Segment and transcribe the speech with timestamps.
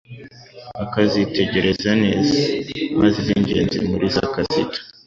[0.83, 2.35] akazitegereza neza,
[2.99, 4.79] maze iz'ingenzi muri zo akazita